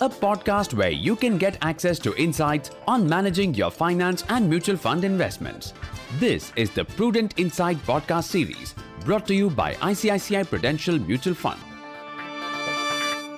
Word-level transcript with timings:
a 0.00 0.08
podcast 0.08 0.74
where 0.74 0.90
you 0.90 1.16
can 1.16 1.38
get 1.38 1.56
access 1.62 1.98
to 1.98 2.14
insights 2.16 2.70
on 2.86 3.08
managing 3.08 3.54
your 3.54 3.70
finance 3.70 4.24
and 4.28 4.48
mutual 4.48 4.76
fund 4.76 5.04
investments. 5.04 5.72
This 6.20 6.52
is 6.56 6.70
the 6.70 6.84
Prudent 6.84 7.34
Insight 7.38 7.78
podcast 7.86 8.24
series 8.24 8.74
brought 9.04 9.26
to 9.26 9.34
you 9.34 9.50
by 9.50 9.74
ICICI 9.74 10.48
Prudential 10.48 10.98
Mutual 10.98 11.34
Fund. 11.34 11.60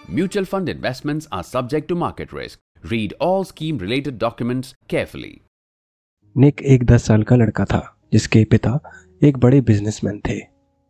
Mutual 0.09 0.45
fund 0.45 0.69
investments 0.69 1.29
are 1.33 1.43
subject 1.43 1.89
to 1.89 1.95
market 1.95 2.33
risk. 2.33 2.59
Read 2.83 3.15
all 3.21 3.45
scheme 3.45 3.79
related 3.79 4.19
documents 4.19 4.75
carefully. 4.89 5.41
निक 6.37 6.63
एक 6.63 6.85
दस 6.85 7.05
साल 7.07 7.23
का 7.23 7.37
लड़का 7.37 7.65
था 7.65 7.97
जिसके 8.13 8.45
पिता 8.45 8.79
एक 9.23 9.39
बड़े 9.39 9.61
बिजनेसमैन 9.61 10.21
थे 10.29 10.41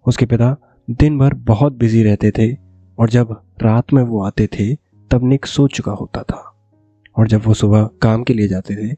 उसके 0.06 0.26
पिता 0.26 0.56
दिन 0.90 1.18
भर 1.18 1.34
बहुत 1.34 1.72
बिजी 1.72 2.02
रहते 2.02 2.30
थे 2.38 2.52
और 2.98 3.10
जब 3.10 3.42
रात 3.62 3.92
में 3.92 4.02
वो 4.02 4.22
आते 4.24 4.46
थे 4.46 4.72
तब 5.11 5.23
निक 5.23 5.45
सो 5.45 5.67
चुका 5.67 5.91
होता 5.91 6.23
था। 6.23 6.55
और 7.17 7.27
जब 7.27 7.41
वो 7.45 7.53
सुबह 7.53 7.89
काम 8.01 8.23
के 8.23 8.33
लिए 8.33 8.47
जाते 8.47 8.75
थे, 8.75 8.95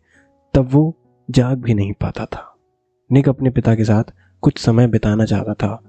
तब 0.53 0.70
वो 0.72 0.95
जाग 1.30 1.58
भी 1.58 1.73
नहीं 1.73 1.94
पाता 1.94 2.26
था। 2.26 2.55
निक 3.12 3.30
अपने 3.30 3.49
पिता 3.49 3.76
के 3.76 3.84
साथ 3.84 4.03
कुछ 4.41 4.58
समय 4.58 4.88
बिताना 4.88 5.26
चाहता 5.26 5.53
था। 5.53 5.81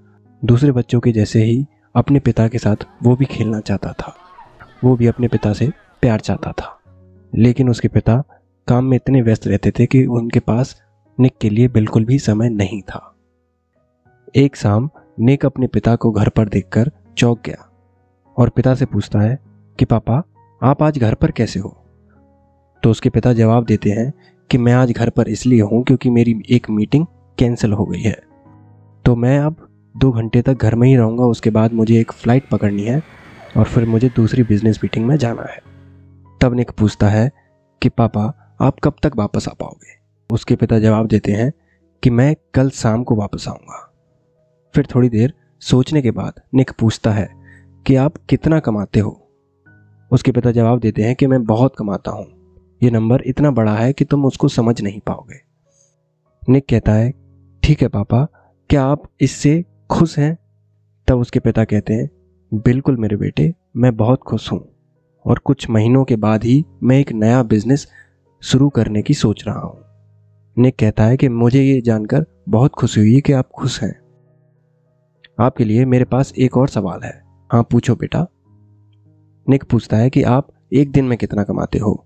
दूसरे 0.44 0.72
बच्चों 0.72 1.00
के 1.00 1.12
जैसे 1.12 1.44
ही 1.44 1.66
अपने 1.96 2.20
पिता 2.20 2.48
के 2.48 2.58
साथ 2.58 2.76
वो 3.02 3.16
भी 3.16 3.24
खेलना 3.24 3.60
चाहता 3.60 3.92
था। 3.92 4.16
वो 4.84 4.96
भी 4.96 5.06
अपने 5.06 5.28
पिता 5.28 5.52
से 5.52 5.70
प्यार 6.00 6.20
चाहता 6.20 6.52
था। 6.52 6.78
लेकिन 7.34 7.68
उसके 7.68 7.88
पिता 7.88 8.24
काम 8.68 8.84
में 8.84 8.96
इतने 8.96 9.22
व्यस्त 9.22 9.46
रहते 9.46 9.70
थे 9.70 9.86
कि 9.86 10.06
उनके 10.06 10.40
पास 10.40 10.82
निक 11.20 11.32
के 11.40 11.50
लिए 11.50 11.68
बिल्कुल 11.68 12.04
भी 12.04 12.18
समय 12.18 12.48
नहीं 12.48 12.82
था। 12.82 13.14
एक 14.36 14.56
शाम 14.56 14.90
निक 15.20 15.46
अपने 15.46 15.66
पिता 15.66 15.96
को 15.96 16.10
घर 16.10 16.28
पर 16.28 16.48
देखकर 16.48 16.90
चौंक 17.18 17.40
गया 17.46 17.70
और 18.36 18.48
पिता 18.48 18.74
से 18.74 18.84
पूछता 18.84 19.20
है 19.20 19.51
कि 19.78 19.84
पापा, 19.84 20.22
आप 20.62 20.82
आज 20.82 20.98
घर 20.98 21.14
पर 21.14 21.30
कैसे 21.30 21.60
हो? 21.60 21.84
तो 22.82 22.90
उसके 22.90 23.10
पिता 23.10 23.32
जवाब 23.32 23.64
देते 23.64 23.90
हैं 23.90 24.12
कि 24.50 24.58
मैं 24.58 24.72
आज 24.72 24.92
घर 24.92 25.10
पर 25.10 25.28
इसलिए 25.28 25.60
हूँ 25.60 25.84
क्योंकि 25.84 26.10
मेरी 26.10 26.42
एक 26.50 26.70
मीटिंग 26.70 27.06
कैंसिल 27.38 27.72
हो 27.72 27.84
गई 27.84 28.00
है। 28.00 28.22
तो 29.04 29.16
मैं 29.16 29.38
अब 29.38 29.68
दो 29.96 30.12
घंटे 30.12 30.42
तक 30.42 30.54
घर 30.54 30.74
में 30.74 30.88
ही 30.88 30.96
रहूँगा, 30.96 31.24
उसके 31.24 31.50
बाद 31.50 31.72
मुझे 31.72 32.00
एक 32.00 32.12
फ़्लाइट 32.12 32.48
पकड़नी 32.48 32.82
है 32.82 33.02
और 33.56 33.64
फिर 33.64 33.86
मुझे 33.86 34.08
दूसरी 34.16 34.42
बिज़नेस 34.42 34.80
मीटिंग 34.84 35.06
में 35.06 35.16
जाना 35.16 35.42
है। 35.42 35.58
तब 36.40 36.54
निक 36.54 36.70
पूछता 36.70 37.08
है 37.08 37.32
कि 37.82 37.88
पापा, 37.88 38.56
आप 38.60 38.76
कब 38.84 38.94
तक 39.02 39.12
वापस 39.16 39.48
आ 39.48 39.52
पाओगे? 39.52 39.98
उसके 40.34 40.56
पिता 40.56 40.78
जवाब 40.78 41.06
देते 41.06 41.32
हैं 41.32 41.52
कि 42.02 42.10
मैं 42.10 42.36
कल 42.54 42.70
शाम 42.70 43.04
को 43.04 43.14
वापस 43.14 43.48
आऊँगा। 43.48 43.92
फिर 44.74 44.86
थोड़ी 44.94 45.08
देर 45.08 45.34
सोचने 45.60 46.02
के 46.02 46.10
बाद 46.10 46.32
निक 46.54 46.70
पूछता 46.80 47.10
है 47.12 47.30
कि 47.86 47.96
आप 47.96 48.14
कितना 48.28 48.60
कमाते 48.60 49.00
हो? 49.00 49.21
उसके 50.12 50.32
पिता 50.32 50.50
जवाब 50.50 50.78
देते 50.78 51.02
हैं 51.02 51.14
कि 51.14 51.26
मैं 51.26 51.44
बहुत 51.44 51.76
कमाता 51.78 52.10
हूँ। 52.10 52.26
ये 52.82 52.90
नंबर 52.90 53.22
इतना 53.26 53.50
बड़ा 53.50 53.74
है 53.74 53.92
कि 53.92 54.04
तुम 54.04 54.24
उसको 54.24 54.48
समझ 54.48 54.80
नहीं 54.80 55.00
पाओगे। 55.00 55.36
निक 56.52 56.66
कहता 56.70 56.92
है, 56.92 57.14
ठीक 57.62 57.82
है 57.82 57.88
पापा, 57.88 58.28
क्या 58.70 58.84
आप 58.84 59.02
इससे 59.20 59.64
खुश 59.90 60.18
हैं? 60.18 60.38
तब 61.08 61.18
उसके 61.18 61.38
पिता 61.40 61.64
कहते 61.64 61.94
हैं, 61.94 62.10
बिल्कुल 62.54 62.96
मेरे 62.96 63.16
बेटे, 63.16 63.54
मैं 63.76 63.96
बहुत 63.96 64.20
खुश 64.20 64.52
हूँ। 64.52 64.68
और 65.26 65.38
कुछ 65.38 65.70
महीनों 65.70 66.04
के 66.04 66.16
बाद 66.16 66.44
ही 66.44 66.64
मैं 66.82 66.98
एक 66.98 67.12
नया 67.12 67.42
बिज़नेस 67.42 67.88
शुरू 68.42 68.68
करने 68.68 69.02
की 69.02 69.14
सोच 69.14 69.44
रहा 69.46 69.60
हूँ। 69.60 69.84
निक 70.58 70.76
कहता 70.76 71.04
है 71.04 71.16
कि 71.16 71.28
मुझे 71.28 71.62
ये 71.62 71.80
जानकर 71.80 72.26
बहुत 72.48 72.72
खुशी 72.72 73.00
हुई 73.00 73.20
कि 73.20 73.32
आप 73.32 73.50
खुश 73.50 73.82
हैं। 73.82 74.00
आपके 75.40 75.64
लिए 75.64 75.84
मेरे 75.84 76.04
पास 76.04 76.32
एक 76.38 76.56
और 76.56 76.68
सवाल 76.68 77.00
है। 77.04 77.22
हाँ 77.52 77.62
पूछो 77.62 77.94
बेटा 77.94 78.26
निक 79.48 79.64
पूछता 79.64 79.96
है 79.96 80.10
कि 80.10 80.22
आप 80.22 80.48
एक 80.72 80.90
दिन 80.90 81.04
में 81.04 81.18
कितना 81.18 81.42
कमाते 81.42 81.78
हो? 81.78 82.04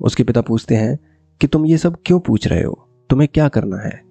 उसके 0.00 0.24
पिता 0.24 0.40
पूछते 0.40 0.74
हैं 0.74 0.98
कि 1.40 1.46
तुम 1.46 1.66
ये 1.66 1.78
सब 1.78 1.96
क्यों 2.06 2.20
पूछ 2.20 2.46
रहे 2.48 2.62
हो? 2.62 2.88
तुम्हें 3.10 3.28
क्या 3.34 3.48
करना 3.48 3.76
है? 3.76 4.02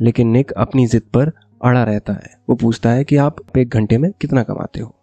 लेकिन 0.00 0.28
निक 0.28 0.50
अपनी 0.50 0.86
जिद 0.86 1.02
पर 1.02 1.32
अड़ा 1.64 1.84
रहता 1.84 2.12
है। 2.12 2.36
वो 2.50 2.56
पूछता 2.56 2.90
है 2.90 3.04
कि 3.04 3.16
आप 3.16 3.58
एक 3.58 3.68
घंटे 3.68 3.98
में 3.98 4.12
कितना 4.20 4.42
कमाते 4.42 4.80
हो? 4.80 4.94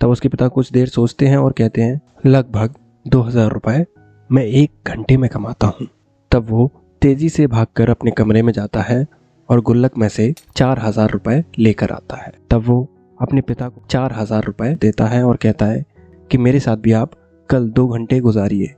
तब 0.00 0.08
उसके 0.08 0.28
पिता 0.28 0.48
कुछ 0.48 0.72
देर 0.72 0.88
सोचते 0.88 1.26
हैं 1.26 1.36
और 1.36 1.52
कहते 1.52 1.82
हैं, 1.82 2.00
लगभग 2.26 2.74
दो 3.08 3.20
हज़ार 3.20 3.50
रुपये 3.50 3.86
मैं 4.32 4.44
एक 4.44 4.70
घंटे 4.86 5.16
में 5.16 5.30
कमाता 5.30 5.66
हूँ। 5.66 5.88
तब 6.30 6.46
वो 6.50 6.70
तेज़ी 7.02 7.28
से 7.28 7.46
भागकर 7.46 7.90
अपने 7.90 8.10
कमरे 8.10 8.42
में 8.42 8.52
जाता 8.52 8.80
है 8.80 9.06
और 9.48 9.60
गुल्लक 9.60 9.98
में 9.98 10.08
से 10.08 10.34
चार 10.56 10.78
हज़ार 10.78 11.10
रुपये 11.10 11.44
लेकर 11.58 11.90
आता 11.90 12.16
है। 12.16 12.32
तब 12.50 12.62
वो 12.66 12.88
अपने 13.22 13.40
पिता 13.40 13.68
को 13.68 13.82
चार 13.90 14.12
हज़ार 14.12 14.44
रुपये 14.44 14.74
देता 14.74 15.06
है 15.06 15.24
और 15.24 15.36
कहता 15.36 15.66
है 15.66 15.84
कि 16.30 16.38
मेरे 16.38 16.60
साथ 16.60 16.76
भी 16.76 16.92
आप 16.92 17.10
कल 17.48 17.70
दो 17.70 17.88
घंटे 17.88 18.20
गुजारिए। 18.20 18.74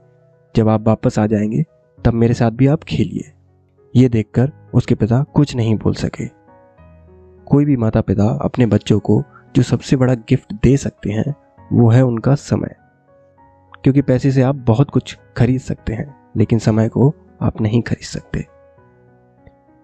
जब 0.56 0.68
आप 0.68 0.88
वापस 0.88 1.18
आ 1.18 1.26
जाएँगे, 1.26 1.64
तब 2.04 2.14
मेरे 2.14 2.34
साथ 2.34 2.50
भी 2.50 2.66
आप 2.66 2.84
खेलिए। 2.84 3.32
ये 3.96 4.08
देखकर 4.08 4.52
उसके 4.74 4.94
पिता 4.94 5.22
कुछ 5.22 5.56
नहीं 5.56 5.74
बोल 5.74 5.94
सके। 5.94 6.26
कोई 7.46 7.64
भी 7.64 7.76
माता 7.76 8.00
पिता 8.00 8.38
अपने 8.42 8.66
बच्चों 8.66 9.00
को 9.00 9.22
जो 9.56 9.62
सबसे 9.62 9.96
बड़ा 9.96 10.14
गिफ्ट 10.14 10.52
दे 10.52 10.76
सकते 10.76 11.10
हैं, 11.10 11.34
वो 11.72 11.90
है 11.90 12.02
उनका 12.02 12.34
समय। 12.34 12.74
क्योंकि 13.82 14.02
पैसे 14.02 14.30
से 14.30 14.42
आप 14.42 14.54
बहुत 14.54 14.90
कुछ 14.90 15.18
खरीद 15.36 15.60
सकते 15.60 15.92
हैं, 15.92 16.16
लेकिन 16.36 16.58
समय 16.58 16.88
को 16.88 17.14
आप 17.42 17.60
नहीं 17.60 17.82
खरीद 17.82 18.04
सकते। 18.04 18.46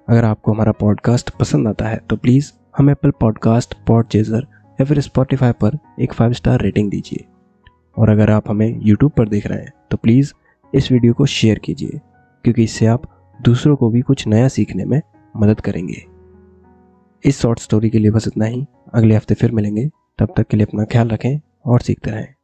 अगर 0.08 0.24
आपको 0.24 0.52
हमारा 0.52 0.72
पॉडकास्ट 0.72 1.30
पसंद 1.30 1.68
आता 1.68 1.84
है 1.84 2.00
तो 2.10 2.16
प्लीज़ 2.16 2.52
हम 2.80 2.90
एप्पल 2.90 3.10
पॉडकास्ट 3.10 3.74
पॉड 3.86 4.06
चेजर 4.06 4.46
या 4.80 4.84
फिर 4.84 5.00
स्पॉटिफाई 5.00 5.52
पर 5.52 5.76
एक 6.00 6.12
फाइव 6.12 6.32
स्टार 6.32 6.60
रेटिंग 6.60 6.90
दीजिए। 6.90 7.24
और 7.96 8.10
अगर 8.10 8.30
आप 8.30 8.48
हमें 8.48 8.78
यूट्यूब 8.82 9.10
पर 9.10 9.28
देख 9.28 9.46
रहे 9.46 9.58
हैं 9.58 9.72
तो 9.90 9.96
प्लीज़ 9.96 10.32
इस 10.72 10.90
वीडियो 10.92 11.12
को 11.12 11.26
शेयर 11.26 11.58
कीजिए, 11.58 12.00
क्योंकि 12.44 12.64
इससे 12.64 12.86
आप 12.86 13.02
दूसरों 13.40 13.76
को 13.76 13.90
भी 13.90 14.00
कुछ 14.00 14.26
नया 14.26 14.48
सीखने 14.48 14.84
में 14.84 15.00
मदद 15.34 15.60
करेंगे। 15.60 16.02
इस 17.24 17.40
शॉर्ट 17.40 17.58
स्टोरी 17.58 17.90
के 17.90 17.98
लिए 17.98 18.10
बस 18.10 18.28
इतना 18.28 18.44
ही। 18.44 18.66
अगले 18.94 19.16
हफ़्ते 19.16 19.34
फिर 19.34 19.52
मिलेंगे। 19.52 19.88
तब 20.18 20.34
तक 20.36 20.48
के 20.48 20.56
लिए 20.56 20.66
अपना 20.66 20.84
ख्याल 20.84 21.08
रखें 21.08 21.38
और 21.66 21.80
सीखते 21.80 22.10
रहें। 22.10 22.34